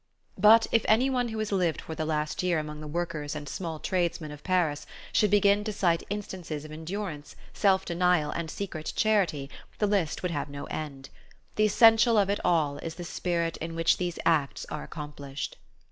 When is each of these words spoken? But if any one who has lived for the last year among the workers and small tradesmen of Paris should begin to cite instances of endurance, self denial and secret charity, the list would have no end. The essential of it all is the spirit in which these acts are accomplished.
But 0.39 0.65
if 0.71 0.83
any 0.87 1.11
one 1.11 1.27
who 1.27 1.37
has 1.37 1.51
lived 1.51 1.79
for 1.81 1.93
the 1.93 2.05
last 2.07 2.41
year 2.41 2.57
among 2.57 2.81
the 2.81 2.87
workers 2.87 3.35
and 3.35 3.47
small 3.47 3.77
tradesmen 3.77 4.31
of 4.31 4.43
Paris 4.43 4.87
should 5.13 5.29
begin 5.29 5.63
to 5.65 5.71
cite 5.71 6.01
instances 6.09 6.65
of 6.65 6.71
endurance, 6.71 7.35
self 7.53 7.85
denial 7.85 8.31
and 8.31 8.49
secret 8.49 8.93
charity, 8.95 9.47
the 9.77 9.85
list 9.85 10.23
would 10.23 10.31
have 10.31 10.49
no 10.49 10.63
end. 10.71 11.09
The 11.55 11.65
essential 11.65 12.17
of 12.17 12.31
it 12.31 12.39
all 12.43 12.79
is 12.79 12.95
the 12.95 13.03
spirit 13.03 13.57
in 13.57 13.75
which 13.75 13.97
these 13.97 14.17
acts 14.25 14.65
are 14.71 14.81
accomplished. 14.81 15.57